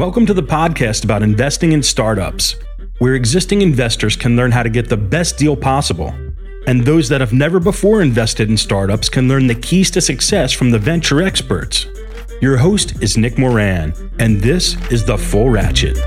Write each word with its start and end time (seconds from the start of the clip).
Welcome 0.00 0.24
to 0.24 0.32
the 0.32 0.42
podcast 0.42 1.04
about 1.04 1.22
investing 1.22 1.72
in 1.72 1.82
startups, 1.82 2.56
where 3.00 3.14
existing 3.14 3.60
investors 3.60 4.16
can 4.16 4.34
learn 4.34 4.50
how 4.50 4.62
to 4.62 4.70
get 4.70 4.88
the 4.88 4.96
best 4.96 5.36
deal 5.36 5.54
possible. 5.54 6.14
And 6.66 6.82
those 6.86 7.06
that 7.10 7.20
have 7.20 7.34
never 7.34 7.60
before 7.60 8.00
invested 8.00 8.48
in 8.48 8.56
startups 8.56 9.10
can 9.10 9.28
learn 9.28 9.46
the 9.46 9.54
keys 9.54 9.90
to 9.90 10.00
success 10.00 10.54
from 10.54 10.70
the 10.70 10.78
venture 10.78 11.20
experts. 11.20 11.84
Your 12.40 12.56
host 12.56 13.02
is 13.02 13.18
Nick 13.18 13.36
Moran, 13.36 13.92
and 14.18 14.40
this 14.40 14.74
is 14.90 15.04
The 15.04 15.18
Full 15.18 15.50
Ratchet. 15.50 15.98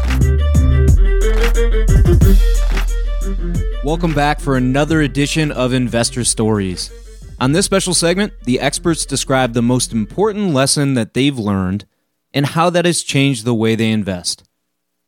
Welcome 3.83 4.15
back 4.15 4.39
for 4.39 4.57
another 4.57 5.01
edition 5.01 5.51
of 5.51 5.71
Investor 5.71 6.23
Stories. 6.23 6.91
On 7.39 7.51
this 7.51 7.67
special 7.67 7.93
segment, 7.93 8.33
the 8.45 8.59
experts 8.59 9.05
describe 9.05 9.53
the 9.53 9.61
most 9.61 9.93
important 9.93 10.51
lesson 10.51 10.95
that 10.95 11.13
they've 11.13 11.37
learned 11.37 11.85
and 12.33 12.45
how 12.45 12.69
that 12.69 12.85
has 12.85 13.03
changed 13.03 13.45
the 13.45 13.53
way 13.53 13.75
they 13.75 13.91
invest. 13.91 14.43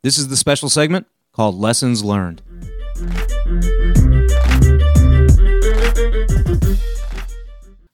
This 0.04 0.18
is 0.18 0.28
the 0.28 0.38
special 0.38 0.70
segment 0.70 1.08
called 1.34 1.56
Lessons 1.56 2.04
Learned. 2.04 2.42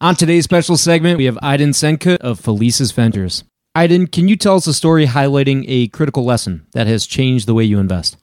On 0.02 0.16
today's 0.16 0.44
special 0.44 0.78
segment, 0.78 1.18
we 1.18 1.26
have 1.26 1.36
Aydin 1.44 1.70
Senkut 1.70 2.18
of 2.18 2.40
Felicis 2.40 2.92
Ventures. 2.92 3.44
Aydin, 3.78 4.12
can 4.12 4.28
you 4.28 4.36
tell 4.36 4.56
us 4.56 4.68
a 4.68 4.74
story 4.74 5.06
highlighting 5.06 5.64
a 5.68 5.88
critical 5.90 6.26
lesson 6.26 6.66
that 6.74 6.88
has 6.88 7.06
changed 7.06 7.48
the 7.48 7.54
way 7.54 7.64
you 7.64 7.80
invest? 7.80 8.18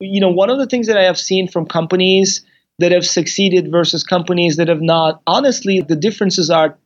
You 0.00 0.20
know, 0.20 0.30
one 0.30 0.50
of 0.50 0.58
the 0.58 0.66
things 0.66 0.86
that 0.86 0.96
I 0.96 1.04
have 1.04 1.18
seen 1.18 1.48
from 1.48 1.66
companies 1.66 2.44
that 2.78 2.92
have 2.92 3.06
succeeded 3.06 3.70
versus 3.70 4.02
companies 4.02 4.56
that 4.56 4.68
have 4.68 4.80
not, 4.80 5.20
honestly, 5.26 5.80
the 5.80 5.96
differences 5.96 6.50
are 6.50 6.78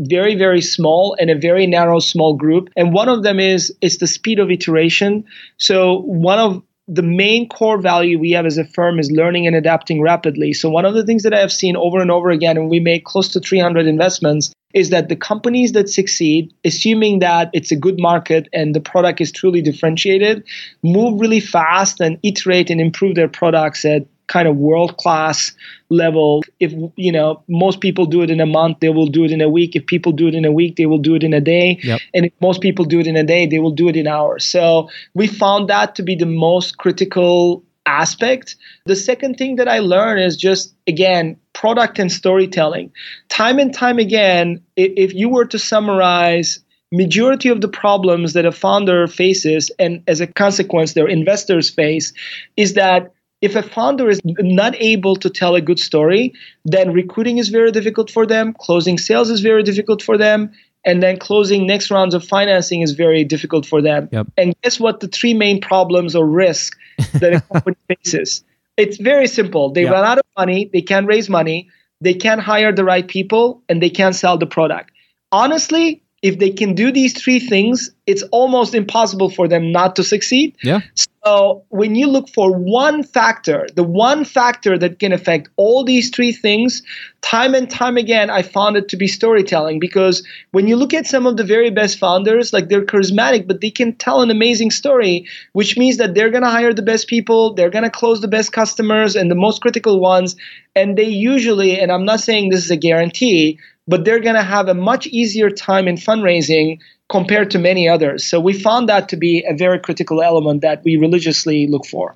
very 0.00 0.34
very 0.36 0.60
small 0.60 1.16
and 1.18 1.30
a 1.30 1.38
very 1.38 1.66
narrow 1.66 1.98
small 1.98 2.34
group. 2.34 2.70
And 2.76 2.92
one 2.92 3.08
of 3.08 3.22
them 3.22 3.40
is 3.40 3.74
is 3.80 3.98
the 3.98 4.06
speed 4.06 4.38
of 4.38 4.50
iteration. 4.50 5.24
So 5.58 6.00
one 6.02 6.38
of 6.38 6.62
the 6.86 7.02
main 7.02 7.48
core 7.48 7.78
value 7.78 8.18
we 8.18 8.30
have 8.30 8.46
as 8.46 8.56
a 8.56 8.64
firm 8.64 8.98
is 8.98 9.10
learning 9.10 9.46
and 9.46 9.54
adapting 9.54 10.00
rapidly. 10.00 10.54
So 10.54 10.70
one 10.70 10.86
of 10.86 10.94
the 10.94 11.04
things 11.04 11.22
that 11.22 11.34
i 11.34 11.40
have 11.40 11.52
seen 11.52 11.76
over 11.76 12.00
and 12.00 12.10
over 12.10 12.30
again 12.30 12.56
and 12.56 12.70
we 12.70 12.80
make 12.80 13.04
close 13.04 13.28
to 13.28 13.40
300 13.40 13.86
investments 13.86 14.52
is 14.74 14.90
that 14.90 15.08
the 15.08 15.16
companies 15.16 15.72
that 15.72 15.88
succeed 15.88 16.52
assuming 16.64 17.20
that 17.20 17.50
it's 17.52 17.70
a 17.70 17.76
good 17.76 17.98
market 17.98 18.48
and 18.52 18.74
the 18.74 18.80
product 18.80 19.20
is 19.20 19.32
truly 19.32 19.62
differentiated 19.62 20.46
move 20.82 21.20
really 21.20 21.40
fast 21.40 22.00
and 22.00 22.18
iterate 22.22 22.70
and 22.70 22.80
improve 22.80 23.14
their 23.14 23.28
products 23.28 23.84
at 23.84 24.06
kind 24.28 24.46
of 24.46 24.56
world 24.56 24.96
class 24.98 25.52
level. 25.88 26.44
If 26.60 26.72
you 26.96 27.10
know 27.10 27.42
most 27.48 27.80
people 27.80 28.06
do 28.06 28.22
it 28.22 28.30
in 28.30 28.40
a 28.40 28.46
month 28.46 28.80
they 28.80 28.90
will 28.90 29.08
do 29.08 29.24
it 29.24 29.32
in 29.32 29.40
a 29.40 29.48
week. 29.48 29.74
If 29.74 29.86
people 29.86 30.12
do 30.12 30.28
it 30.28 30.34
in 30.34 30.44
a 30.44 30.52
week 30.52 30.76
they 30.76 30.86
will 30.86 30.98
do 30.98 31.14
it 31.14 31.24
in 31.24 31.34
a 31.34 31.40
day. 31.40 31.78
Yep. 31.82 32.00
and 32.14 32.26
if 32.26 32.32
most 32.40 32.60
people 32.60 32.84
do 32.84 33.00
it 33.00 33.06
in 33.06 33.16
a 33.16 33.24
day 33.24 33.46
they 33.46 33.58
will 33.58 33.72
do 33.72 33.88
it 33.88 33.96
in 33.96 34.06
hours. 34.06 34.44
So 34.44 34.88
we 35.14 35.26
found 35.26 35.68
that 35.68 35.94
to 35.96 36.02
be 36.02 36.14
the 36.14 36.26
most 36.26 36.78
critical 36.78 37.64
aspect. 37.86 38.54
The 38.84 38.96
second 38.96 39.36
thing 39.36 39.56
that 39.56 39.66
i 39.66 39.78
learned 39.78 40.20
is 40.20 40.36
just 40.36 40.74
again 40.86 41.36
product 41.54 41.98
and 41.98 42.12
storytelling. 42.12 42.92
Time 43.28 43.58
and 43.58 43.74
time 43.74 43.98
again 43.98 44.62
if 44.76 45.14
you 45.14 45.28
were 45.28 45.46
to 45.46 45.58
summarize 45.58 46.60
majority 46.92 47.48
of 47.48 47.60
the 47.60 47.68
problems 47.68 48.32
that 48.32 48.46
a 48.46 48.52
founder 48.52 49.06
faces 49.06 49.70
and 49.78 50.02
as 50.06 50.20
a 50.20 50.26
consequence 50.26 50.94
their 50.94 51.06
investors 51.06 51.68
face 51.68 52.12
is 52.56 52.74
that 52.74 53.12
if 53.40 53.54
a 53.54 53.62
founder 53.62 54.08
is 54.08 54.20
not 54.24 54.74
able 54.78 55.16
to 55.16 55.30
tell 55.30 55.54
a 55.54 55.60
good 55.60 55.78
story, 55.78 56.32
then 56.64 56.92
recruiting 56.92 57.38
is 57.38 57.48
very 57.48 57.70
difficult 57.70 58.10
for 58.10 58.26
them, 58.26 58.54
closing 58.58 58.98
sales 58.98 59.30
is 59.30 59.40
very 59.40 59.62
difficult 59.62 60.02
for 60.02 60.18
them, 60.18 60.50
and 60.84 61.02
then 61.02 61.18
closing 61.18 61.66
next 61.66 61.90
rounds 61.90 62.14
of 62.14 62.24
financing 62.24 62.82
is 62.82 62.92
very 62.92 63.24
difficult 63.24 63.66
for 63.66 63.80
them. 63.80 64.08
Yep. 64.10 64.26
And 64.36 64.54
guess 64.62 64.80
what? 64.80 65.00
The 65.00 65.08
three 65.08 65.34
main 65.34 65.60
problems 65.60 66.16
or 66.16 66.26
risks 66.26 66.76
that 67.14 67.34
a 67.34 67.40
company 67.40 67.76
faces. 67.88 68.42
It's 68.76 68.96
very 68.96 69.26
simple. 69.26 69.70
They 69.72 69.82
yep. 69.82 69.92
run 69.92 70.04
out 70.04 70.18
of 70.18 70.24
money, 70.36 70.70
they 70.72 70.82
can't 70.82 71.06
raise 71.06 71.28
money, 71.28 71.68
they 72.00 72.14
can't 72.14 72.40
hire 72.40 72.72
the 72.72 72.84
right 72.84 73.06
people, 73.06 73.62
and 73.68 73.82
they 73.82 73.90
can't 73.90 74.14
sell 74.14 74.38
the 74.38 74.46
product. 74.46 74.92
Honestly, 75.30 76.02
if 76.22 76.38
they 76.38 76.50
can 76.50 76.74
do 76.74 76.90
these 76.90 77.20
three 77.20 77.38
things, 77.38 77.90
it's 78.06 78.22
almost 78.32 78.74
impossible 78.74 79.30
for 79.30 79.46
them 79.46 79.70
not 79.70 79.94
to 79.96 80.02
succeed. 80.02 80.56
Yeah. 80.62 80.80
So 81.24 81.64
when 81.68 81.94
you 81.94 82.08
look 82.08 82.28
for 82.30 82.50
one 82.52 83.02
factor, 83.02 83.68
the 83.74 83.84
one 83.84 84.24
factor 84.24 84.78
that 84.78 84.98
can 84.98 85.12
affect 85.12 85.48
all 85.56 85.84
these 85.84 86.10
three 86.10 86.32
things, 86.32 86.82
time 87.20 87.54
and 87.54 87.70
time 87.70 87.96
again, 87.96 88.30
I 88.30 88.42
found 88.42 88.76
it 88.76 88.88
to 88.88 88.96
be 88.96 89.06
storytelling 89.06 89.78
because 89.78 90.26
when 90.50 90.66
you 90.66 90.74
look 90.74 90.94
at 90.94 91.06
some 91.06 91.26
of 91.26 91.36
the 91.36 91.44
very 91.44 91.70
best 91.70 91.98
founders, 91.98 92.52
like 92.52 92.68
they're 92.68 92.84
charismatic, 92.84 93.46
but 93.46 93.60
they 93.60 93.70
can 93.70 93.94
tell 93.94 94.22
an 94.22 94.30
amazing 94.30 94.70
story, 94.70 95.26
which 95.52 95.76
means 95.76 95.98
that 95.98 96.14
they're 96.14 96.30
going 96.30 96.44
to 96.44 96.50
hire 96.50 96.72
the 96.72 96.82
best 96.82 97.08
people, 97.08 97.54
they're 97.54 97.70
going 97.70 97.84
to 97.84 97.90
close 97.90 98.20
the 98.20 98.28
best 98.28 98.52
customers 98.52 99.14
and 99.14 99.30
the 99.30 99.36
most 99.36 99.60
critical 99.60 100.00
ones. 100.00 100.34
And 100.74 100.96
they 100.96 101.08
usually, 101.08 101.78
and 101.78 101.92
I'm 101.92 102.04
not 102.04 102.20
saying 102.20 102.48
this 102.48 102.64
is 102.64 102.70
a 102.70 102.76
guarantee, 102.76 103.58
but 103.88 104.04
they're 104.04 104.20
going 104.20 104.36
to 104.36 104.42
have 104.42 104.68
a 104.68 104.74
much 104.74 105.06
easier 105.08 105.50
time 105.50 105.88
in 105.88 105.96
fundraising 105.96 106.78
compared 107.08 107.50
to 107.50 107.58
many 107.58 107.88
others. 107.88 108.22
So 108.22 108.38
we 108.38 108.52
found 108.52 108.88
that 108.88 109.08
to 109.08 109.16
be 109.16 109.44
a 109.48 109.54
very 109.54 109.78
critical 109.80 110.22
element 110.22 110.60
that 110.60 110.84
we 110.84 110.96
religiously 110.96 111.66
look 111.66 111.86
for. 111.86 112.14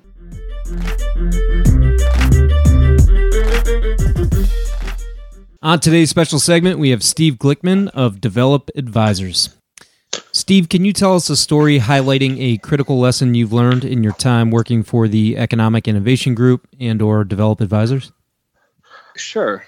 On 5.63 5.79
today's 5.79 6.09
special 6.09 6.39
segment, 6.39 6.77
we 6.77 6.89
have 6.89 7.01
Steve 7.01 7.35
Glickman 7.35 7.89
of 7.89 8.21
Develop 8.21 8.69
Advisors. 8.75 9.55
Steve, 10.31 10.69
can 10.69 10.85
you 10.85 10.93
tell 10.93 11.15
us 11.15 11.29
a 11.29 11.37
story 11.37 11.79
highlighting 11.79 12.37
a 12.39 12.57
critical 12.57 12.99
lesson 12.99 13.33
you've 13.33 13.53
learned 13.53 13.85
in 13.85 14.03
your 14.03 14.13
time 14.13 14.51
working 14.51 14.83
for 14.83 15.07
the 15.07 15.37
Economic 15.37 15.87
Innovation 15.87 16.35
Group 16.35 16.67
and 16.79 17.01
or 17.01 17.23
Develop 17.23 17.61
Advisors? 17.61 18.11
Sure. 19.15 19.63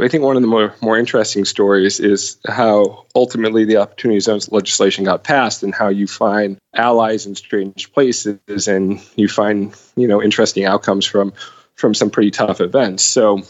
I 0.00 0.08
think 0.08 0.24
one 0.24 0.36
of 0.36 0.42
the 0.42 0.48
more, 0.48 0.74
more 0.80 0.96
interesting 0.96 1.44
stories 1.44 2.00
is 2.00 2.38
how 2.46 3.04
ultimately 3.14 3.64
the 3.64 3.76
opportunity 3.76 4.18
zones 4.20 4.50
legislation 4.50 5.04
got 5.04 5.24
passed 5.24 5.62
and 5.62 5.74
how 5.74 5.88
you 5.88 6.06
find 6.06 6.58
allies 6.74 7.26
in 7.26 7.34
strange 7.34 7.92
places 7.92 8.68
and 8.68 9.00
you 9.16 9.28
find, 9.28 9.74
you 9.94 10.08
know, 10.08 10.22
interesting 10.22 10.64
outcomes 10.64 11.04
from 11.04 11.32
from 11.74 11.94
some 11.94 12.10
pretty 12.10 12.30
tough 12.30 12.60
events. 12.60 13.04
So 13.04 13.42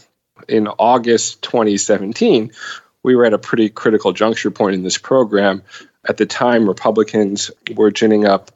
in 0.49 0.69
August 0.69 1.41
2017, 1.43 2.53
we 3.03 3.17
were 3.17 3.25
at 3.25 3.33
a 3.33 3.39
pretty 3.39 3.71
critical 3.71 4.13
juncture 4.13 4.51
point 4.51 4.75
in 4.75 4.83
this 4.83 4.99
program. 4.99 5.63
At 6.09 6.19
the 6.19 6.27
time, 6.27 6.69
Republicans 6.69 7.51
were 7.75 7.91
ginning 7.91 8.27
up 8.27 8.51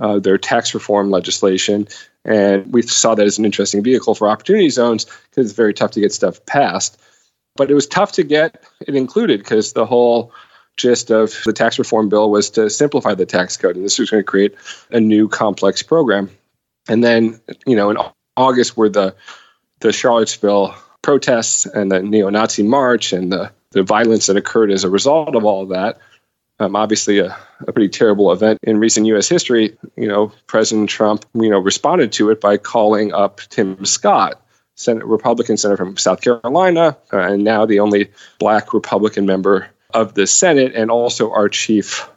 uh, 0.00 0.18
their 0.18 0.38
tax 0.38 0.74
reform 0.74 1.10
legislation 1.10 1.86
and 2.24 2.72
we 2.72 2.82
saw 2.82 3.14
that 3.14 3.26
as 3.26 3.38
an 3.38 3.44
interesting 3.44 3.82
vehicle 3.82 4.14
for 4.14 4.28
opportunity 4.28 4.68
zones 4.70 5.04
because 5.04 5.46
it's 5.46 5.56
very 5.56 5.74
tough 5.74 5.92
to 5.92 6.00
get 6.00 6.12
stuff 6.12 6.44
passed. 6.46 7.00
But 7.56 7.70
it 7.70 7.74
was 7.74 7.86
tough 7.86 8.12
to 8.12 8.22
get 8.22 8.64
it 8.86 8.94
included 8.94 9.40
because 9.40 9.72
the 9.72 9.86
whole 9.86 10.32
gist 10.76 11.10
of 11.10 11.34
the 11.44 11.52
tax 11.52 11.78
reform 11.78 12.08
bill 12.08 12.30
was 12.30 12.48
to 12.50 12.70
simplify 12.70 13.14
the 13.14 13.26
tax 13.26 13.56
code. 13.56 13.76
And 13.76 13.84
this 13.84 13.98
was 13.98 14.10
going 14.10 14.22
to 14.22 14.26
create 14.26 14.54
a 14.90 15.00
new 15.00 15.28
complex 15.28 15.82
program. 15.82 16.30
And 16.88 17.04
then, 17.04 17.40
you 17.66 17.76
know, 17.76 17.90
in 17.90 17.98
August 18.36 18.76
were 18.76 18.88
the 18.88 19.14
the 19.80 19.92
Charlottesville 19.92 20.74
protests 21.02 21.66
and 21.66 21.90
the 21.90 22.00
neo-Nazi 22.00 22.62
march 22.62 23.12
and 23.12 23.32
the, 23.32 23.50
the 23.72 23.82
violence 23.82 24.26
that 24.26 24.36
occurred 24.36 24.70
as 24.70 24.84
a 24.84 24.88
result 24.88 25.34
of 25.34 25.44
all 25.44 25.64
of 25.64 25.70
that 25.70 25.98
um, 26.58 26.76
obviously 26.76 27.18
a, 27.18 27.36
a 27.66 27.72
pretty 27.72 27.88
terrible 27.88 28.32
event 28.32 28.58
in 28.62 28.78
recent 28.78 29.06
U.S. 29.06 29.28
history. 29.28 29.76
You 29.96 30.08
know, 30.08 30.32
President 30.46 30.88
Trump, 30.88 31.24
you 31.34 31.48
know, 31.48 31.58
responded 31.58 32.12
to 32.12 32.30
it 32.30 32.40
by 32.40 32.56
calling 32.56 33.12
up 33.12 33.40
Tim 33.50 33.84
Scott, 33.84 34.40
Senate 34.76 35.04
Republican 35.04 35.56
senator 35.56 35.84
from 35.84 35.96
South 35.96 36.20
Carolina, 36.20 36.96
uh, 37.12 37.18
and 37.18 37.44
now 37.44 37.66
the 37.66 37.80
only 37.80 38.10
Black 38.38 38.72
Republican 38.72 39.26
member 39.26 39.68
of 39.94 40.14
the 40.14 40.26
Senate, 40.26 40.74
and 40.74 40.90
also 40.90 41.30
our 41.32 41.48
chief 41.48 42.08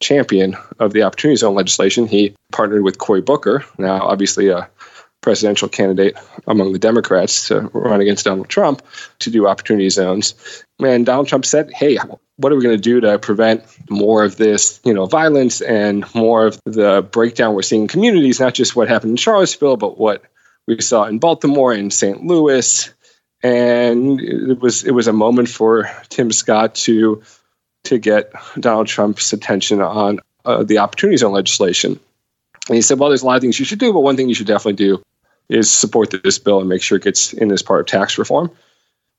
champion 0.00 0.54
of 0.78 0.92
the 0.92 1.02
Opportunity 1.02 1.36
Zone 1.36 1.54
legislation. 1.54 2.06
He 2.06 2.34
partnered 2.52 2.82
with 2.82 2.98
Cory 2.98 3.22
Booker, 3.22 3.64
now 3.78 4.02
obviously 4.02 4.48
a 4.48 4.68
presidential 5.24 5.68
candidate 5.70 6.14
among 6.46 6.74
the 6.74 6.78
Democrats 6.78 7.48
to 7.48 7.62
run 7.72 8.02
against 8.02 8.26
Donald 8.26 8.50
Trump 8.50 8.82
to 9.20 9.30
do 9.30 9.48
opportunity 9.48 9.88
zones. 9.88 10.34
And 10.78 11.06
Donald 11.06 11.28
Trump 11.28 11.46
said, 11.46 11.72
hey, 11.72 11.98
what 12.36 12.52
are 12.52 12.56
we 12.56 12.62
going 12.62 12.76
to 12.76 12.82
do 12.82 13.00
to 13.00 13.18
prevent 13.18 13.64
more 13.88 14.24
of 14.24 14.36
this, 14.36 14.80
you 14.84 14.92
know, 14.92 15.06
violence 15.06 15.60
and 15.60 16.04
more 16.14 16.46
of 16.46 16.60
the 16.64 17.06
breakdown 17.12 17.54
we're 17.54 17.62
seeing 17.62 17.82
in 17.82 17.88
communities, 17.88 18.40
not 18.40 18.54
just 18.54 18.74
what 18.74 18.88
happened 18.88 19.10
in 19.10 19.16
Charlottesville, 19.16 19.76
but 19.76 19.98
what 19.98 20.24
we 20.66 20.80
saw 20.80 21.04
in 21.04 21.18
Baltimore 21.18 21.72
and 21.72 21.92
St. 21.92 22.24
Louis. 22.24 22.92
And 23.42 24.20
it 24.20 24.60
was 24.60 24.84
it 24.84 24.92
was 24.92 25.06
a 25.06 25.12
moment 25.12 25.48
for 25.48 25.90
Tim 26.08 26.32
Scott 26.32 26.74
to 26.76 27.22
to 27.84 27.98
get 27.98 28.32
Donald 28.58 28.86
Trump's 28.86 29.32
attention 29.32 29.80
on 29.80 30.20
uh, 30.44 30.64
the 30.64 30.78
opportunity 30.78 31.18
zone 31.18 31.32
legislation. 31.32 32.00
And 32.68 32.76
he 32.76 32.82
said, 32.82 32.98
well, 32.98 33.10
there's 33.10 33.22
a 33.22 33.26
lot 33.26 33.36
of 33.36 33.42
things 33.42 33.58
you 33.58 33.66
should 33.66 33.78
do, 33.78 33.92
but 33.92 34.00
one 34.00 34.16
thing 34.16 34.28
you 34.28 34.34
should 34.34 34.46
definitely 34.46 34.84
do 34.84 35.02
is 35.50 35.70
support 35.70 36.10
this 36.10 36.38
bill 36.38 36.60
and 36.60 36.68
make 36.68 36.82
sure 36.82 36.96
it 36.96 37.04
gets 37.04 37.34
in 37.34 37.52
as 37.52 37.62
part 37.62 37.80
of 37.80 37.86
tax 37.86 38.16
reform. 38.16 38.50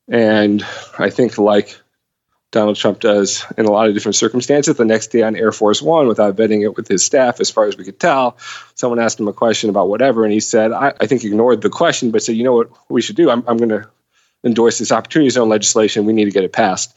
And 0.08 0.66
I 0.98 1.10
think, 1.10 1.38
like 1.38 1.78
Donald 2.52 2.76
Trump 2.76 3.00
does 3.00 3.44
in 3.58 3.66
a 3.66 3.70
lot 3.70 3.88
of 3.88 3.94
different 3.94 4.16
circumstances. 4.16 4.76
The 4.76 4.84
next 4.84 5.08
day 5.08 5.22
on 5.22 5.36
Air 5.36 5.52
Force 5.52 5.82
One, 5.82 6.06
without 6.06 6.36
vetting 6.36 6.62
it 6.62 6.76
with 6.76 6.88
his 6.88 7.04
staff, 7.04 7.40
as 7.40 7.50
far 7.50 7.66
as 7.66 7.76
we 7.76 7.84
could 7.84 8.00
tell, 8.00 8.38
someone 8.74 9.00
asked 9.00 9.20
him 9.20 9.28
a 9.28 9.32
question 9.32 9.68
about 9.68 9.88
whatever, 9.88 10.24
and 10.24 10.32
he 10.32 10.40
said, 10.40 10.72
I, 10.72 10.92
I 11.00 11.06
think 11.06 11.24
ignored 11.24 11.62
the 11.62 11.70
question, 11.70 12.10
but 12.10 12.22
said, 12.22 12.36
you 12.36 12.44
know 12.44 12.54
what 12.54 12.70
we 12.88 13.02
should 13.02 13.16
do? 13.16 13.30
I'm, 13.30 13.44
I'm 13.46 13.56
going 13.56 13.70
to 13.70 13.88
endorse 14.44 14.78
this 14.78 14.92
opportunity 14.92 15.30
zone 15.30 15.48
legislation. 15.48 16.06
We 16.06 16.12
need 16.12 16.26
to 16.26 16.30
get 16.30 16.44
it 16.44 16.52
passed. 16.52 16.96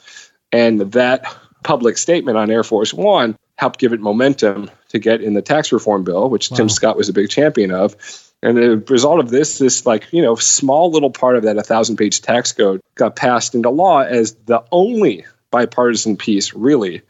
And 0.51 0.79
that 0.93 1.25
public 1.63 1.97
statement 1.97 2.37
on 2.37 2.49
Air 2.49 2.63
Force 2.63 2.93
One 2.93 3.35
helped 3.57 3.79
give 3.79 3.91
it 3.91 3.99
momentum 3.99 4.71
to 4.89 4.99
get 4.99 5.21
in 5.21 5.33
the 5.33 5.41
tax 5.41 5.71
reform 5.71 6.03
bill, 6.03 6.29
which 6.29 6.49
wow. 6.51 6.57
Tim 6.57 6.69
Scott 6.69 6.95
was 6.95 7.09
a 7.09 7.13
big 7.13 7.29
champion 7.29 7.71
of. 7.71 7.95
And 8.41 8.55
the 8.55 8.77
result 8.87 9.19
of 9.19 9.29
this, 9.29 9.57
this 9.57 9.85
like, 9.85 10.07
you 10.13 10.21
know, 10.21 10.35
small 10.35 10.91
little 10.91 11.11
part 11.11 11.35
of 11.35 11.43
that 11.43 11.57
1,000 11.57 11.97
page 11.97 12.21
tax 12.21 12.53
code 12.53 12.79
got 12.95 13.17
passed 13.17 13.53
into 13.53 13.69
law 13.69 13.99
as 13.99 14.35
the 14.45 14.63
only 14.71 15.25
bipartisan 15.51 16.17
piece, 16.17 16.53
really, 16.53 17.01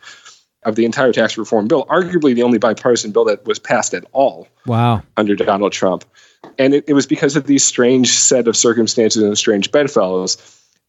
of 0.64 0.76
the 0.76 0.86
entire 0.86 1.14
tax 1.14 1.38
reform 1.38 1.68
bill, 1.68 1.86
arguably 1.86 2.36
the 2.36 2.44
only 2.44 2.58
bipartisan 2.58 3.12
bill 3.12 3.26
that 3.26 3.46
was 3.46 3.60
passed 3.60 3.94
at 3.94 4.06
all. 4.12 4.48
Wow. 4.66 5.04
Under 5.18 5.36
Donald 5.36 5.72
Trump. 5.72 6.06
And 6.58 6.74
it, 6.74 6.86
it 6.88 6.94
was 6.94 7.06
because 7.06 7.36
of 7.36 7.48
these 7.48 7.64
strange 7.64 8.10
set 8.12 8.48
of 8.48 8.56
circumstances 8.58 9.24
and 9.24 9.38
strange 9.38 9.72
bedfellows. 9.72 10.38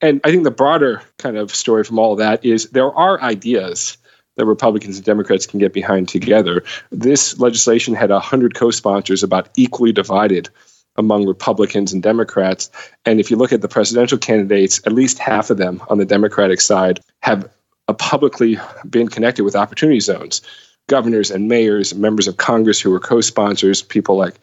And 0.00 0.20
I 0.24 0.30
think 0.30 0.44
the 0.44 0.50
broader 0.50 1.02
kind 1.18 1.36
of 1.36 1.54
story 1.54 1.84
from 1.84 1.98
all 1.98 2.12
of 2.12 2.18
that 2.18 2.44
is 2.44 2.70
there 2.70 2.92
are 2.92 3.20
ideas 3.20 3.96
that 4.36 4.46
Republicans 4.46 4.96
and 4.96 5.04
Democrats 5.04 5.46
can 5.46 5.58
get 5.58 5.72
behind 5.72 6.08
together. 6.08 6.64
This 6.90 7.38
legislation 7.38 7.94
had 7.94 8.10
100 8.10 8.54
co 8.54 8.70
sponsors, 8.70 9.22
about 9.22 9.50
equally 9.56 9.92
divided 9.92 10.48
among 10.96 11.26
Republicans 11.26 11.92
and 11.92 12.02
Democrats. 12.02 12.70
And 13.06 13.20
if 13.20 13.30
you 13.30 13.36
look 13.36 13.52
at 13.52 13.62
the 13.62 13.68
presidential 13.68 14.18
candidates, 14.18 14.80
at 14.86 14.92
least 14.92 15.18
half 15.18 15.50
of 15.50 15.56
them 15.56 15.82
on 15.88 15.98
the 15.98 16.04
Democratic 16.04 16.60
side 16.60 17.00
have 17.22 17.48
uh, 17.88 17.92
publicly 17.94 18.58
been 18.88 19.08
connected 19.08 19.44
with 19.44 19.56
opportunity 19.56 20.00
zones. 20.00 20.42
Governors 20.88 21.30
and 21.30 21.48
mayors, 21.48 21.94
members 21.94 22.26
of 22.26 22.36
Congress 22.36 22.80
who 22.80 22.90
were 22.90 23.00
co 23.00 23.20
sponsors, 23.20 23.82
people 23.82 24.16
like 24.16 24.34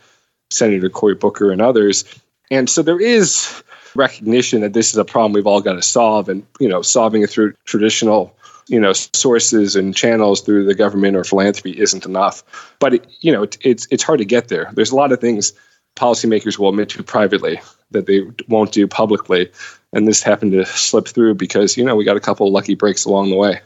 Senator 0.49 0.89
Cory 0.89 1.15
Booker 1.15 1.51
and 1.51 1.61
others. 1.61 2.05
And 2.49 2.69
so 2.69 2.81
there 2.81 3.01
is 3.01 3.61
recognition 3.95 4.61
that 4.61 4.73
this 4.73 4.91
is 4.91 4.97
a 4.97 5.05
problem 5.05 5.33
we've 5.33 5.47
all 5.47 5.61
got 5.61 5.73
to 5.73 5.81
solve 5.81 6.29
and 6.29 6.45
you 6.59 6.69
know 6.69 6.81
solving 6.81 7.23
it 7.23 7.29
through 7.29 7.53
traditional 7.65 8.35
you 8.67 8.79
know 8.79 8.93
sources 8.93 9.75
and 9.75 9.95
channels 9.95 10.41
through 10.41 10.65
the 10.65 10.75
government 10.75 11.17
or 11.17 11.23
philanthropy 11.23 11.71
isn't 11.79 12.05
enough 12.05 12.75
but 12.79 12.93
it, 12.93 13.07
you 13.21 13.31
know 13.31 13.43
it, 13.43 13.57
it's 13.61 13.87
it's 13.89 14.03
hard 14.03 14.19
to 14.19 14.25
get 14.25 14.49
there 14.49 14.69
there's 14.73 14.91
a 14.91 14.95
lot 14.95 15.11
of 15.11 15.19
things 15.19 15.53
policymakers 15.97 16.57
will 16.57 16.69
admit 16.69 16.89
to 16.89 17.03
privately 17.03 17.59
that 17.91 18.05
they 18.05 18.21
won't 18.47 18.71
do 18.71 18.87
publicly. 18.87 19.51
And 19.93 20.07
this 20.07 20.21
happened 20.21 20.51
to 20.53 20.65
slip 20.65 21.07
through 21.07 21.35
because 21.35 21.75
you 21.77 21.83
know 21.83 21.95
we 21.95 22.05
got 22.05 22.17
a 22.17 22.21
couple 22.21 22.51
lucky 22.51 22.75
breaks 22.75 23.05
along 23.05 23.29
the 23.29 23.35
way. 23.35 23.61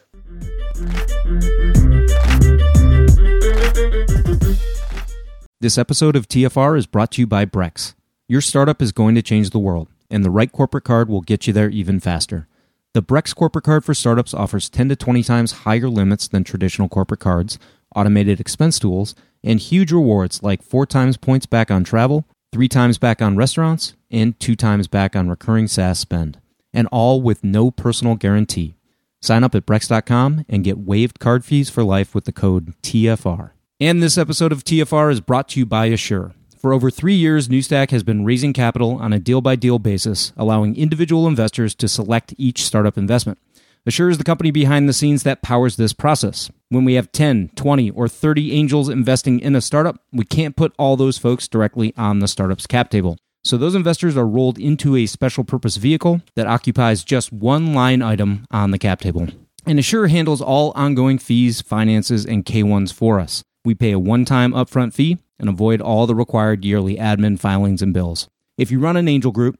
This 5.60 5.78
episode 5.78 6.16
of 6.16 6.28
tfr 6.28 6.76
is 6.76 6.88
brought 6.88 7.12
to 7.12 7.22
you 7.22 7.28
by 7.28 7.46
brex. 7.46 7.94
Your 8.28 8.42
startup 8.42 8.82
is 8.82 8.92
going 8.92 9.14
to 9.16 9.22
change 9.22 9.52
the 9.52 9.60
world 9.60 9.90
and 10.10 10.26
the 10.26 10.32
right 10.32 10.52
corporate 10.52 10.84
card 10.84 11.08
will 11.08 11.22
get 11.22 11.48
you 11.48 11.54
there 11.54 11.70
even 11.70 12.00
faster. 12.00 12.48
The 12.94 13.02
brex 13.04 13.34
corporate 13.34 13.64
card 13.64 13.86
for 13.86 13.94
startups 13.94 14.34
offers 14.34 14.70
10 14.70 14.90
to 14.90 14.96
20 14.96 15.24
times 15.24 15.52
higher 15.52 15.88
limits 15.88 16.28
than 16.28 16.44
traditional 16.44 16.90
corporate 16.90 17.22
cards 17.22 17.58
automated 17.96 18.40
expense 18.40 18.80
tools 18.80 19.16
and 19.44 19.60
huge 19.60 19.92
rewards 19.92 20.44
like 20.44 20.62
four 20.62 20.86
times 20.86 21.18
points 21.18 21.46
back 21.46 21.72
on 21.72 21.84
travel 21.84 22.26
three 22.52 22.68
times 22.68 22.98
back 22.98 23.22
on 23.22 23.38
restaurants, 23.38 23.94
and 24.10 24.38
two 24.40 24.56
times 24.56 24.88
back 24.88 25.16
on 25.16 25.30
recurring 25.30 25.68
SaaS 25.68 26.00
spend, 26.00 26.40
and 26.74 26.88
all 26.92 27.22
with 27.22 27.44
no 27.44 27.72
personal 27.72 28.16
guarantee. 28.16 28.76
Sign 29.22 29.44
up 29.44 29.56
at 29.56 29.66
Brex.com 29.66 30.46
and 30.50 30.64
get 30.64 30.80
waived 30.80 31.20
card 31.20 31.46
fees 31.46 31.70
for 31.70 31.84
life 31.84 32.14
with 32.14 32.26
the 32.26 32.32
code 32.32 32.74
TFR. 32.82 33.52
And 33.80 34.02
this 34.02 34.18
episode 34.18 34.52
of 34.52 34.64
TFR 34.64 35.12
is 35.12 35.22
brought 35.22 35.50
to 35.50 35.60
you 35.60 35.66
by 35.66 35.86
Assure. 35.88 36.34
For 36.58 36.74
over 36.74 36.92
three 36.92 37.16
years, 37.16 37.50
New 37.50 37.62
Stack 37.62 37.90
has 37.92 38.04
been 38.04 38.26
raising 38.26 38.54
capital 38.54 38.96
on 38.96 39.14
a 39.14 39.20
deal 39.20 39.42
by 39.42 39.56
deal 39.56 39.80
basis, 39.80 40.34
allowing 40.38 40.76
individual 40.76 41.28
investors 41.28 41.74
to 41.76 41.88
select 41.88 42.36
each 42.38 42.64
startup 42.64 42.98
investment. 42.98 43.40
Assure 43.86 44.10
is 44.10 44.20
the 44.20 44.24
company 44.24 44.52
behind 44.52 44.88
the 44.88 44.94
scenes 44.94 45.24
that 45.24 45.42
powers 45.42 45.76
this 45.76 45.94
process. 45.94 46.52
When 46.72 46.86
we 46.86 46.94
have 46.94 47.12
10, 47.12 47.50
20, 47.58 47.92
or 47.92 48.08
30 48.08 48.54
angels 48.54 48.88
investing 48.88 49.42
in 49.42 49.58
a 49.58 49.62
startup, 49.62 49.98
we 50.14 50.24
can't 50.24 50.56
put 50.56 50.74
all 50.80 50.96
those 50.96 51.18
folks 51.18 51.50
directly 51.50 51.94
on 51.98 52.20
the 52.20 52.30
startup's 52.30 52.66
cap 52.66 52.90
table. 52.90 53.18
So 53.44 53.58
those 53.58 53.76
investors 53.76 54.16
are 54.16 54.26
rolled 54.26 54.58
into 54.58 54.96
a 54.96 55.06
special 55.06 55.44
purpose 55.44 55.76
vehicle 55.76 56.22
that 56.36 56.48
occupies 56.48 57.04
just 57.04 57.34
one 57.34 57.74
line 57.74 58.02
item 58.02 58.46
on 58.52 58.72
the 58.72 58.78
cap 58.78 59.02
table. 59.02 59.28
And 59.66 59.80
Assure 59.80 60.08
handles 60.08 60.42
all 60.42 60.72
ongoing 60.74 61.18
fees, 61.18 61.60
finances, 61.60 62.26
and 62.26 62.46
K1s 62.46 62.94
for 62.94 63.20
us. 63.20 63.44
We 63.66 63.76
pay 63.76 63.92
a 63.92 64.00
one 64.00 64.24
time 64.24 64.54
upfront 64.54 64.94
fee 64.94 65.18
and 65.38 65.50
avoid 65.50 65.82
all 65.82 66.08
the 66.08 66.16
required 66.16 66.64
yearly 66.64 66.96
admin 66.96 67.38
filings 67.38 67.82
and 67.82 67.94
bills. 67.94 68.30
If 68.58 68.72
you 68.72 68.80
run 68.80 68.96
an 68.96 69.10
angel 69.10 69.34
group, 69.34 69.60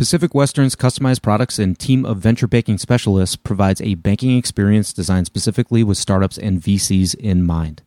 Pacific 0.00 0.34
Western's 0.34 0.74
customized 0.74 1.20
products 1.20 1.58
and 1.58 1.78
team 1.78 2.06
of 2.06 2.16
venture 2.16 2.46
banking 2.46 2.78
specialists 2.78 3.36
provides 3.36 3.82
a 3.82 3.96
banking 3.96 4.38
experience 4.38 4.94
designed 4.94 5.26
specifically 5.26 5.84
with 5.84 5.98
startups 5.98 6.38
and 6.38 6.58
VCs 6.58 7.14
in 7.16 7.44
mind. 7.44 7.82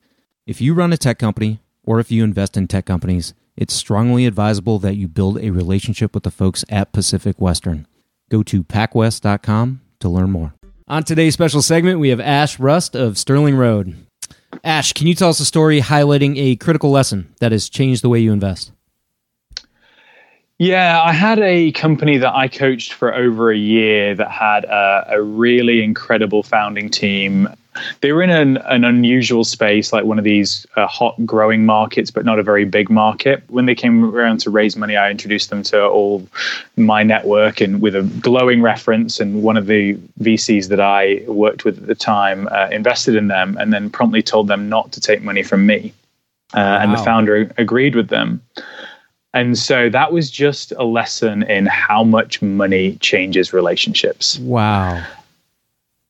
If 0.45 0.61
you 0.61 0.75
run 0.75 0.93
a 0.93 0.97
tech 0.97 1.17
company, 1.17 1.59
or 1.83 1.99
if 1.99 2.11
you 2.11 2.23
invest 2.23 2.55
in 2.55 2.67
tech 2.67 2.85
companies, 2.85 3.33
it's 3.57 3.73
strongly 3.73 4.27
advisable 4.27 4.77
that 4.77 4.95
you 4.95 5.07
build 5.07 5.39
a 5.39 5.49
relationship 5.49 6.13
with 6.13 6.21
the 6.21 6.29
folks 6.29 6.63
at 6.69 6.91
Pacific 6.91 7.41
Western. 7.41 7.87
Go 8.29 8.43
to 8.43 8.63
pacwest.com 8.63 9.81
to 9.99 10.07
learn 10.07 10.29
more. 10.29 10.53
On 10.87 11.01
today's 11.01 11.33
special 11.33 11.63
segment, 11.63 11.99
we 11.99 12.09
have 12.09 12.19
Ash 12.19 12.59
Rust 12.59 12.95
of 12.95 13.17
Sterling 13.17 13.55
Road. 13.55 13.95
Ash, 14.63 14.93
can 14.93 15.07
you 15.07 15.15
tell 15.15 15.29
us 15.29 15.39
a 15.39 15.45
story 15.45 15.81
highlighting 15.81 16.37
a 16.37 16.57
critical 16.57 16.91
lesson 16.91 17.33
that 17.39 17.51
has 17.51 17.69
changed 17.69 18.03
the 18.03 18.09
way 18.09 18.19
you 18.19 18.31
invest? 18.31 18.71
Yeah, 20.59 21.01
I 21.01 21.11
had 21.11 21.39
a 21.39 21.71
company 21.71 22.17
that 22.17 22.33
I 22.33 22.47
coached 22.47 22.93
for 22.93 23.13
over 23.13 23.51
a 23.51 23.57
year 23.57 24.15
that 24.15 24.29
had 24.29 24.65
a, 24.65 25.05
a 25.09 25.21
really 25.21 25.83
incredible 25.83 26.43
founding 26.43 26.89
team 26.89 27.49
they 28.01 28.11
were 28.11 28.21
in 28.21 28.29
an, 28.29 28.57
an 28.57 28.83
unusual 28.83 29.43
space, 29.43 29.91
like 29.91 30.05
one 30.05 30.17
of 30.17 30.23
these 30.23 30.65
uh, 30.75 30.87
hot 30.87 31.15
growing 31.25 31.65
markets, 31.65 32.11
but 32.11 32.25
not 32.25 32.39
a 32.39 32.43
very 32.43 32.65
big 32.65 32.89
market. 32.89 33.43
When 33.47 33.65
they 33.65 33.75
came 33.75 34.05
around 34.05 34.39
to 34.41 34.49
raise 34.49 34.75
money, 34.75 34.95
I 34.95 35.09
introduced 35.09 35.49
them 35.49 35.63
to 35.63 35.85
all 35.85 36.27
my 36.77 37.03
network 37.03 37.61
and 37.61 37.81
with 37.81 37.95
a 37.95 38.03
glowing 38.21 38.61
reference. 38.61 39.19
And 39.19 39.43
one 39.43 39.57
of 39.57 39.67
the 39.67 39.95
VCs 40.21 40.67
that 40.69 40.79
I 40.79 41.23
worked 41.27 41.65
with 41.65 41.79
at 41.79 41.87
the 41.87 41.95
time 41.95 42.47
uh, 42.51 42.69
invested 42.71 43.15
in 43.15 43.27
them 43.27 43.57
and 43.59 43.73
then 43.73 43.89
promptly 43.89 44.21
told 44.21 44.47
them 44.47 44.69
not 44.69 44.91
to 44.91 45.01
take 45.01 45.23
money 45.23 45.43
from 45.43 45.65
me. 45.65 45.93
Uh, 46.53 46.59
wow. 46.59 46.79
And 46.79 46.93
the 46.93 46.97
founder 46.97 47.51
agreed 47.57 47.95
with 47.95 48.09
them. 48.09 48.41
And 49.33 49.57
so 49.57 49.89
that 49.89 50.11
was 50.11 50.29
just 50.29 50.71
a 50.73 50.83
lesson 50.83 51.43
in 51.43 51.65
how 51.65 52.03
much 52.03 52.41
money 52.41 52.97
changes 52.97 53.51
relationships. 53.53 54.37
Wow 54.39 55.03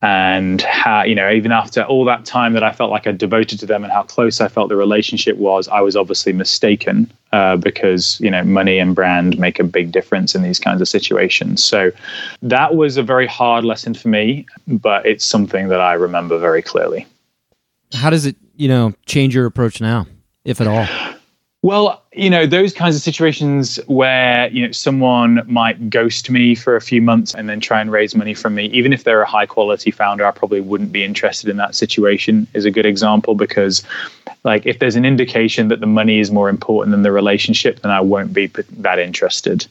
and 0.04 0.60
how 0.60 1.02
you 1.02 1.14
know 1.14 1.30
even 1.30 1.50
after 1.50 1.82
all 1.82 2.04
that 2.04 2.26
time 2.26 2.52
that 2.52 2.62
I 2.62 2.72
felt 2.72 2.90
like 2.90 3.06
I 3.06 3.12
devoted 3.12 3.58
to 3.60 3.66
them 3.66 3.84
and 3.84 3.92
how 3.92 4.02
close 4.02 4.38
I 4.38 4.48
felt 4.48 4.68
the 4.68 4.76
relationship 4.76 5.38
was, 5.38 5.66
I 5.68 5.80
was 5.80 5.96
obviously 5.96 6.34
mistaken 6.34 7.10
uh, 7.32 7.56
because 7.56 8.20
you 8.20 8.30
know 8.30 8.44
money 8.44 8.78
and 8.78 8.94
brand 8.94 9.38
make 9.38 9.58
a 9.58 9.64
big 9.64 9.92
difference 9.92 10.34
in 10.34 10.42
these 10.42 10.58
kinds 10.58 10.82
of 10.82 10.88
situations. 10.88 11.64
So 11.64 11.90
that 12.42 12.74
was 12.76 12.98
a 12.98 13.02
very 13.02 13.26
hard 13.26 13.64
lesson 13.64 13.94
for 13.94 14.08
me, 14.08 14.44
but 14.68 15.06
it's 15.06 15.24
something 15.24 15.68
that 15.68 15.80
I 15.80 15.94
remember 15.94 16.38
very 16.38 16.60
clearly. 16.60 17.06
How 17.94 18.10
does 18.10 18.26
it 18.26 18.36
you 18.56 18.68
know 18.68 18.92
change 19.06 19.34
your 19.34 19.46
approach 19.46 19.80
now, 19.80 20.06
if 20.44 20.60
at 20.60 20.66
all? 20.66 20.86
Well, 21.64 22.02
you 22.12 22.28
know, 22.28 22.44
those 22.44 22.74
kinds 22.74 22.94
of 22.94 23.00
situations 23.00 23.76
where, 23.86 24.48
you 24.48 24.66
know, 24.66 24.72
someone 24.72 25.40
might 25.46 25.88
ghost 25.88 26.28
me 26.28 26.54
for 26.54 26.76
a 26.76 26.80
few 26.82 27.00
months 27.00 27.34
and 27.34 27.48
then 27.48 27.58
try 27.58 27.80
and 27.80 27.90
raise 27.90 28.14
money 28.14 28.34
from 28.34 28.54
me, 28.54 28.66
even 28.66 28.92
if 28.92 29.04
they're 29.04 29.22
a 29.22 29.26
high 29.26 29.46
quality 29.46 29.90
founder, 29.90 30.26
I 30.26 30.30
probably 30.30 30.60
wouldn't 30.60 30.92
be 30.92 31.02
interested 31.02 31.48
in 31.48 31.56
that 31.56 31.74
situation 31.74 32.46
is 32.52 32.66
a 32.66 32.70
good 32.70 32.84
example 32.84 33.34
because 33.34 33.82
like 34.44 34.66
if 34.66 34.78
there's 34.78 34.94
an 34.94 35.06
indication 35.06 35.68
that 35.68 35.80
the 35.80 35.86
money 35.86 36.20
is 36.20 36.30
more 36.30 36.50
important 36.50 36.90
than 36.90 37.00
the 37.00 37.12
relationship, 37.12 37.80
then 37.80 37.90
I 37.90 38.02
won't 38.02 38.34
be 38.34 38.48
that 38.48 38.98
interested. 38.98 39.66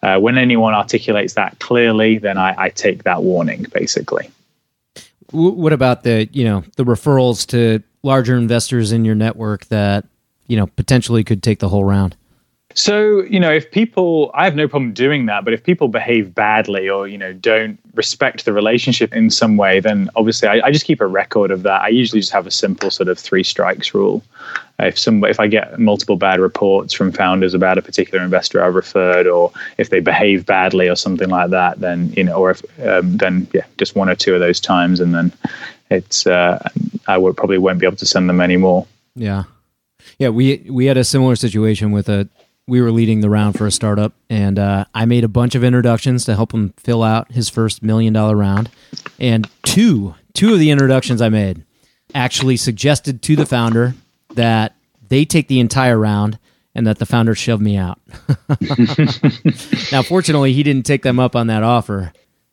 Uh, 0.00 0.20
when 0.20 0.38
anyone 0.38 0.74
articulates 0.74 1.34
that 1.34 1.58
clearly, 1.58 2.18
then 2.18 2.38
I, 2.38 2.54
I 2.56 2.68
take 2.68 3.02
that 3.02 3.24
warning 3.24 3.66
basically. 3.74 4.30
What 5.32 5.72
about 5.72 6.04
the, 6.04 6.28
you 6.32 6.44
know, 6.44 6.62
the 6.76 6.84
referrals 6.84 7.44
to 7.48 7.82
larger 8.04 8.36
investors 8.36 8.92
in 8.92 9.04
your 9.04 9.16
network 9.16 9.66
that 9.66 10.04
you 10.52 10.58
know 10.58 10.66
potentially 10.66 11.24
could 11.24 11.42
take 11.42 11.60
the 11.60 11.70
whole 11.70 11.82
round. 11.82 12.14
So 12.74 13.22
you 13.22 13.40
know 13.40 13.50
if 13.50 13.70
people 13.70 14.30
i 14.34 14.44
have 14.44 14.54
no 14.54 14.66
problem 14.66 14.92
doing 14.92 15.26
that 15.26 15.44
but 15.44 15.52
if 15.52 15.62
people 15.62 15.88
behave 15.88 16.34
badly 16.34 16.88
or 16.88 17.06
you 17.06 17.18
know 17.18 17.32
don't 17.34 17.78
respect 17.94 18.46
the 18.46 18.52
relationship 18.52 19.14
in 19.14 19.28
some 19.28 19.58
way 19.58 19.80
then 19.80 20.08
obviously 20.16 20.48
I, 20.48 20.66
I, 20.66 20.70
just 20.70 20.86
keep 20.86 21.02
a 21.02 21.06
record 21.06 21.50
of 21.50 21.64
that. 21.64 21.82
I 21.82 21.88
usually 21.88 22.20
just 22.20 22.32
have 22.32 22.46
a 22.46 22.50
simple 22.50 22.90
sort 22.90 23.10
of 23.10 23.18
three 23.18 23.44
strikes 23.44 23.92
rule. 23.92 24.22
If 24.78 24.98
some 24.98 25.22
if 25.24 25.38
i 25.38 25.46
get 25.46 25.78
multiple 25.78 26.16
bad 26.16 26.40
reports 26.40 26.94
from 26.94 27.12
founders 27.12 27.52
about 27.52 27.76
a 27.78 27.82
particular 27.82 28.24
investor 28.24 28.62
i've 28.64 28.74
referred 28.74 29.26
or 29.26 29.52
if 29.76 29.90
they 29.90 30.00
behave 30.00 30.46
badly 30.46 30.88
or 30.88 30.96
something 30.96 31.28
like 31.28 31.50
that 31.50 31.80
then 31.80 32.12
you 32.16 32.24
know 32.24 32.36
or 32.36 32.50
if 32.50 32.62
um, 32.86 33.16
then 33.18 33.46
yeah 33.52 33.66
just 33.78 33.94
one 33.96 34.08
or 34.08 34.14
two 34.14 34.34
of 34.34 34.40
those 34.40 34.60
times 34.60 34.98
and 34.98 35.14
then 35.14 35.30
it's 35.90 36.26
uh, 36.26 36.58
i 37.06 37.18
would 37.18 37.36
probably 37.36 37.58
won't 37.58 37.78
be 37.78 37.86
able 37.86 37.96
to 37.96 38.06
send 38.06 38.28
them 38.28 38.40
anymore. 38.40 38.86
Yeah 39.14 39.44
yeah, 40.22 40.28
we 40.28 40.64
we 40.70 40.86
had 40.86 40.96
a 40.96 41.02
similar 41.02 41.34
situation 41.34 41.90
with 41.90 42.08
a 42.08 42.28
we 42.68 42.80
were 42.80 42.92
leading 42.92 43.22
the 43.22 43.28
round 43.28 43.58
for 43.58 43.66
a 43.66 43.72
startup, 43.72 44.12
and 44.30 44.56
uh, 44.56 44.84
I 44.94 45.04
made 45.04 45.24
a 45.24 45.28
bunch 45.28 45.56
of 45.56 45.64
introductions 45.64 46.24
to 46.26 46.36
help 46.36 46.54
him 46.54 46.74
fill 46.76 47.02
out 47.02 47.32
his 47.32 47.48
first 47.48 47.82
million 47.82 48.12
dollar 48.12 48.36
round, 48.36 48.70
and 49.18 49.50
two 49.64 50.14
two 50.32 50.52
of 50.52 50.60
the 50.60 50.70
introductions 50.70 51.20
I 51.20 51.28
made 51.28 51.64
actually 52.14 52.56
suggested 52.56 53.20
to 53.22 53.34
the 53.34 53.46
founder 53.46 53.94
that 54.34 54.76
they 55.08 55.24
take 55.24 55.48
the 55.48 55.58
entire 55.58 55.98
round 55.98 56.38
and 56.72 56.86
that 56.86 56.98
the 56.98 57.06
founder 57.06 57.34
shoved 57.34 57.62
me 57.62 57.76
out. 57.76 57.98
now, 59.92 60.02
fortunately, 60.02 60.52
he 60.52 60.62
didn't 60.62 60.86
take 60.86 61.02
them 61.02 61.18
up 61.18 61.34
on 61.34 61.48
that 61.48 61.64
offer, 61.64 62.12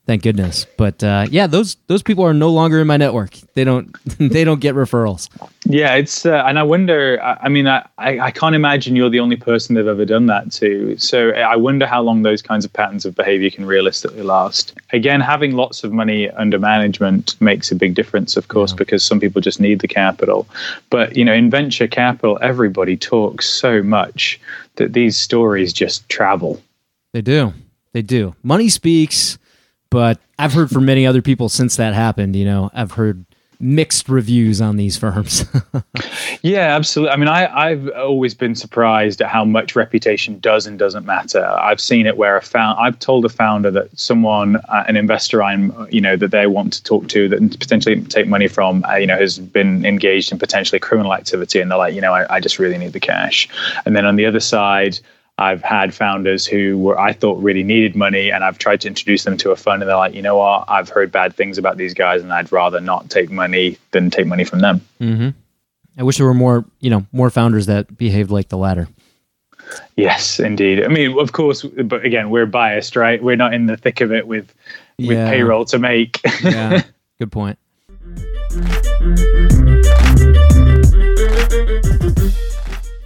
Thank 0.09 0.23
goodness. 0.23 0.65
But 0.75 1.03
uh, 1.03 1.27
yeah, 1.29 1.45
those 1.45 1.77
those 1.85 2.01
people 2.01 2.25
are 2.25 2.33
no 2.33 2.49
longer 2.49 2.81
in 2.81 2.87
my 2.87 2.97
network. 2.97 3.35
They 3.53 3.63
don't 3.63 3.95
they 4.17 4.43
don't 4.43 4.59
get 4.59 4.73
referrals. 4.73 5.29
Yeah, 5.65 5.93
it's 5.93 6.25
uh, 6.25 6.45
and 6.47 6.57
I 6.57 6.63
wonder. 6.63 7.21
I, 7.21 7.37
I 7.43 7.49
mean, 7.49 7.67
I, 7.67 7.85
I 7.99 8.31
can't 8.31 8.55
imagine 8.55 8.95
you're 8.95 9.11
the 9.11 9.19
only 9.19 9.35
person 9.35 9.75
they've 9.75 9.85
ever 9.85 10.05
done 10.05 10.25
that 10.25 10.51
to. 10.53 10.97
So 10.97 11.29
I 11.29 11.55
wonder 11.57 11.85
how 11.85 12.01
long 12.01 12.23
those 12.23 12.41
kinds 12.41 12.65
of 12.65 12.73
patterns 12.73 13.05
of 13.05 13.13
behavior 13.13 13.51
can 13.51 13.65
realistically 13.65 14.23
last. 14.23 14.73
Again, 14.93 15.21
having 15.21 15.51
lots 15.51 15.83
of 15.83 15.93
money 15.93 16.27
under 16.31 16.57
management 16.57 17.39
makes 17.39 17.71
a 17.71 17.75
big 17.75 17.93
difference, 17.93 18.35
of 18.35 18.47
course, 18.47 18.71
yeah. 18.71 18.77
because 18.77 19.03
some 19.03 19.19
people 19.19 19.41
just 19.41 19.59
need 19.59 19.79
the 19.79 19.87
capital. 19.87 20.47
But 20.89 21.15
you 21.17 21.23
know, 21.23 21.33
in 21.33 21.51
venture 21.51 21.87
capital, 21.87 22.39
everybody 22.41 22.97
talks 22.97 23.47
so 23.47 23.83
much 23.83 24.41
that 24.77 24.93
these 24.93 25.17
stories 25.17 25.71
just 25.71 26.09
travel. 26.09 26.59
They 27.13 27.21
do. 27.21 27.53
They 27.93 28.01
do. 28.01 28.33
Money 28.41 28.69
speaks 28.69 29.37
but 29.89 30.19
I've 30.37 30.53
heard 30.53 30.69
from 30.69 30.85
many 30.85 31.05
other 31.05 31.21
people 31.21 31.49
since 31.49 31.75
that 31.77 31.93
happened. 31.93 32.35
You 32.35 32.45
know, 32.45 32.71
I've 32.73 32.91
heard 32.91 33.25
mixed 33.61 34.07
reviews 34.07 34.61
on 34.61 34.77
these 34.77 34.97
firms. 34.97 35.45
yeah, 36.41 36.75
absolutely. 36.75 37.11
I 37.11 37.17
mean, 37.17 37.27
I, 37.27 37.53
I've 37.53 37.89
always 37.89 38.33
been 38.33 38.55
surprised 38.55 39.21
at 39.21 39.27
how 39.27 39.43
much 39.43 39.75
reputation 39.75 40.39
does 40.39 40.65
and 40.65 40.79
doesn't 40.79 41.05
matter. 41.05 41.45
I've 41.45 41.81
seen 41.81 42.07
it 42.07 42.15
where 42.15 42.37
a 42.37 42.41
found, 42.41 42.79
I've 42.79 42.97
told 42.99 43.25
a 43.25 43.29
founder 43.29 43.69
that 43.71 43.99
someone, 43.99 44.55
uh, 44.55 44.85
an 44.87 44.95
investor 44.95 45.43
I'm, 45.43 45.87
you 45.91 45.99
know, 45.99 46.15
that 46.15 46.31
they 46.31 46.47
want 46.47 46.71
to 46.73 46.83
talk 46.83 47.09
to 47.09 47.27
that 47.27 47.59
potentially 47.59 48.01
take 48.03 48.27
money 48.27 48.47
from, 48.47 48.85
uh, 48.85 48.95
you 48.95 49.07
know, 49.07 49.17
has 49.17 49.37
been 49.39 49.85
engaged 49.85 50.31
in 50.31 50.39
potentially 50.39 50.79
criminal 50.79 51.13
activity, 51.13 51.59
and 51.59 51.69
they're 51.69 51.77
like, 51.77 51.93
you 51.93 52.01
know, 52.01 52.13
I, 52.13 52.35
I 52.35 52.39
just 52.39 52.59
really 52.59 52.77
need 52.77 52.93
the 52.93 52.99
cash. 52.99 53.49
And 53.85 53.95
then 53.95 54.05
on 54.05 54.15
the 54.15 54.25
other 54.25 54.39
side, 54.39 54.99
I've 55.39 55.63
had 55.63 55.93
founders 55.93 56.45
who 56.45 56.77
were 56.77 56.99
I 56.99 57.13
thought 57.13 57.41
really 57.41 57.63
needed 57.63 57.95
money, 57.95 58.29
and 58.29 58.43
I've 58.43 58.57
tried 58.57 58.81
to 58.81 58.89
introduce 58.89 59.23
them 59.23 59.37
to 59.37 59.51
a 59.51 59.55
fund, 59.55 59.81
and 59.81 59.89
they're 59.89 59.95
like, 59.95 60.13
you 60.13 60.21
know 60.21 60.37
what, 60.37 60.65
I've 60.67 60.89
heard 60.89 61.13
bad 61.13 61.33
things 61.33 61.57
about 61.57 61.77
these 61.77 61.93
guys, 61.93 62.21
and 62.21 62.33
I'd 62.33 62.51
rather 62.51 62.81
not 62.81 63.09
take 63.09 63.31
money 63.31 63.77
than 63.91 64.09
take 64.09 64.27
money 64.27 64.43
from 64.43 64.59
them. 64.59 64.81
Mm-hmm. 64.99 65.29
I 65.97 66.03
wish 66.03 66.17
there 66.17 66.25
were 66.25 66.33
more, 66.33 66.65
you 66.81 66.89
know, 66.89 67.05
more 67.13 67.29
founders 67.29 67.67
that 67.67 67.97
behaved 67.97 68.31
like 68.31 68.49
the 68.49 68.57
latter. 68.57 68.89
Yes, 69.95 70.39
indeed. 70.39 70.83
I 70.83 70.89
mean, 70.89 71.17
of 71.17 71.31
course, 71.31 71.63
but 71.63 72.03
again, 72.05 72.29
we're 72.29 72.45
biased, 72.45 72.97
right? 72.97 73.23
We're 73.23 73.37
not 73.37 73.53
in 73.53 73.65
the 73.65 73.77
thick 73.77 74.01
of 74.01 74.11
it 74.11 74.27
with 74.27 74.53
with 74.97 75.17
yeah. 75.17 75.29
payroll 75.29 75.63
to 75.65 75.79
make. 75.79 76.19
yeah, 76.43 76.83
good 77.19 77.31
point. 77.31 77.57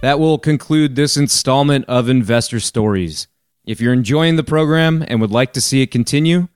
That 0.04 0.20
will 0.20 0.36
conclude 0.36 0.96
this 0.96 1.16
installment 1.16 1.86
of 1.86 2.10
Investor 2.10 2.60
Stories. 2.60 3.26
If 3.64 3.80
you're 3.80 3.94
enjoying 3.94 4.36
the 4.36 4.44
program 4.44 5.02
and 5.08 5.18
would 5.18 5.30
like 5.30 5.54
to 5.54 5.62
see 5.62 5.80
it 5.80 5.90
continue, 5.90 6.48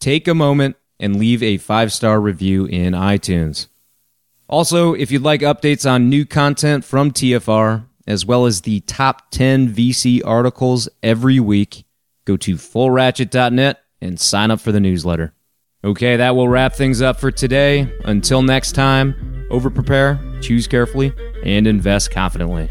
take 0.00 0.26
a 0.26 0.32
moment 0.32 0.76
and 0.98 1.16
leave 1.16 1.42
a 1.42 1.58
five 1.58 1.92
star 1.92 2.18
review 2.18 2.64
in 2.64 2.94
iTunes. 2.94 3.66
Also, 4.48 4.94
if 4.94 5.10
you'd 5.10 5.20
like 5.20 5.42
updates 5.42 5.84
on 5.84 6.08
new 6.08 6.24
content 6.24 6.82
from 6.82 7.10
TFR, 7.10 7.84
as 8.06 8.24
well 8.24 8.46
as 8.46 8.62
the 8.62 8.80
top 8.80 9.30
10 9.32 9.74
VC 9.74 10.22
articles 10.24 10.88
every 11.02 11.38
week, 11.38 11.84
go 12.24 12.38
to 12.38 12.54
fullratchet.net 12.54 13.84
and 14.00 14.18
sign 14.18 14.50
up 14.50 14.60
for 14.60 14.72
the 14.72 14.80
newsletter. 14.80 15.34
Okay, 15.84 16.16
that 16.16 16.34
will 16.34 16.48
wrap 16.48 16.72
things 16.72 17.02
up 17.02 17.20
for 17.20 17.30
today. 17.30 17.86
Until 18.06 18.40
next 18.40 18.72
time, 18.72 19.46
over 19.50 19.68
prepare, 19.68 20.18
choose 20.40 20.66
carefully, 20.66 21.12
and 21.44 21.66
invest 21.66 22.10
confidently. 22.10 22.70